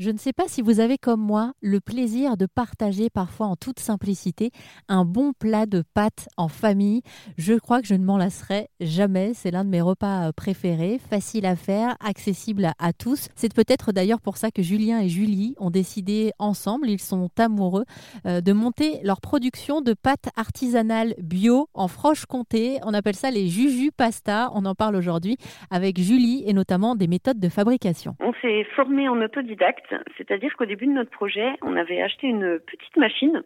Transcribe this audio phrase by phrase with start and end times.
[0.00, 3.56] Je ne sais pas si vous avez comme moi le plaisir de partager parfois en
[3.56, 4.50] toute simplicité
[4.88, 7.02] un bon plat de pâtes en famille.
[7.36, 9.34] Je crois que je ne m'en lasserai jamais.
[9.34, 13.28] C'est l'un de mes repas euh, préférés, facile à faire, accessible à tous.
[13.34, 17.84] C'est peut-être d'ailleurs pour ça que Julien et Julie ont décidé ensemble, ils sont amoureux,
[18.24, 22.78] euh, de monter leur production de pâtes artisanales bio en Franche-Comté.
[22.86, 24.48] On appelle ça les Juju Pasta.
[24.54, 25.36] On en parle aujourd'hui
[25.70, 28.16] avec Julie et notamment des méthodes de fabrication.
[28.20, 32.58] On s'est formé en autodidacte c'est-à-dire qu'au début de notre projet, on avait acheté une
[32.60, 33.42] petite machine.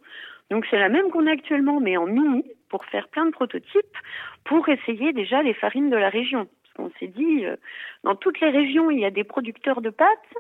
[0.51, 3.97] Donc c'est la même qu'on a actuellement, mais en mini, pour faire plein de prototypes,
[4.45, 6.49] pour essayer déjà les farines de la région.
[6.79, 7.57] On s'est dit, euh,
[8.03, 10.35] dans toutes les régions, il y a des producteurs de pâtes.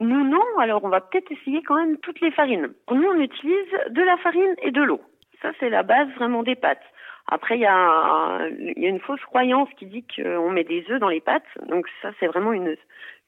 [0.00, 2.72] Nous, non, alors on va peut-être essayer quand même toutes les farines.
[2.90, 5.00] Nous, on utilise de la farine et de l'eau.
[5.42, 6.82] Ça, c'est la base vraiment des pâtes.
[7.26, 10.84] Après, il y, a, il y a une fausse croyance qui dit qu'on met des
[10.90, 11.46] œufs dans les pâtes.
[11.68, 12.76] Donc ça, c'est vraiment une,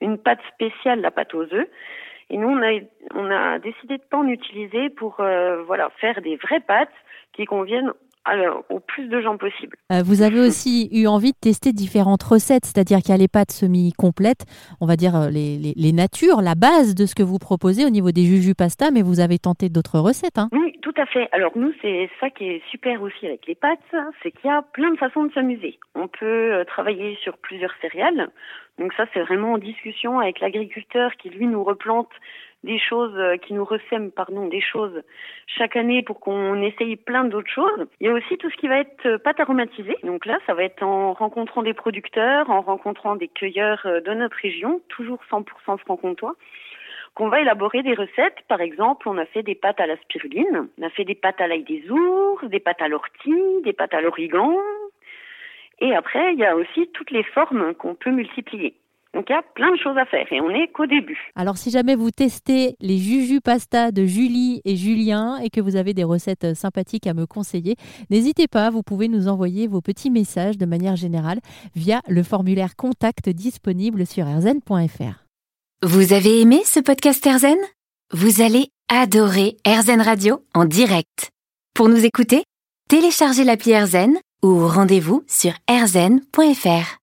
[0.01, 1.69] une pâte spéciale, la pâte aux œufs.
[2.31, 2.81] Et nous, on a,
[3.15, 6.89] on a décidé de pas en utiliser pour euh, voilà faire des vraies pâtes
[7.33, 7.93] qui conviennent
[8.27, 9.77] alors, au plus de gens possible.
[9.93, 13.29] Euh, vous avez aussi eu envie de tester différentes recettes, c'est-à-dire qu'il y a les
[13.29, 14.45] pâtes semi-complètes,
[14.81, 17.85] on va dire euh, les, les, les, natures, la base de ce que vous proposez
[17.85, 20.39] au niveau des juju pasta, mais vous avez tenté d'autres recettes.
[20.39, 21.29] Hein oui, tout à fait.
[21.31, 23.79] Alors nous, c'est ça qui est super aussi avec les pâtes,
[24.23, 25.79] c'est qu'il y a plein de façons de s'amuser.
[25.95, 28.29] On peut travailler sur plusieurs céréales,
[28.79, 32.11] donc ça, c'est vraiment en discussion avec l'agriculteur qui, lui, nous replante
[32.67, 35.03] des choses, euh, qui nous ressème, pardon, des choses
[35.47, 37.87] chaque année pour qu'on essaye plein d'autres choses.
[38.01, 39.97] Il y a aussi tout ce qui va être euh, pâte aromatisée.
[40.03, 44.13] Donc là, ça va être en rencontrant des producteurs, en rencontrant des cueilleurs euh, de
[44.13, 46.35] notre région, toujours 100% franc-comtois
[47.15, 48.43] qu'on va élaborer des recettes.
[48.47, 51.41] Par exemple, on a fait des pâtes à la spiruline, on a fait des pâtes
[51.41, 54.55] à l'ail des ours, des pâtes à l'ortie, des pâtes à l'origan,
[55.81, 58.75] et après, il y a aussi toutes les formes qu'on peut multiplier.
[59.17, 61.33] Donc il y a plein de choses à faire et on n'est qu'au début.
[61.37, 65.77] Alors si jamais vous testez les Juju Pasta de Julie et Julien et que vous
[65.77, 67.77] avez des recettes sympathiques à me conseiller,
[68.11, 71.39] n'hésitez pas, vous pouvez nous envoyer vos petits messages de manière générale
[71.75, 75.25] via le formulaire contact disponible sur erzen.fr.
[75.83, 77.57] Vous avez aimé ce podcast Erzen
[78.13, 81.31] Vous allez adorer Erzen Radio en direct.
[81.75, 82.45] Pour nous écouter,
[82.91, 86.93] téléchargez l'appli Erzen ou rendez-vous sur rzen.fr.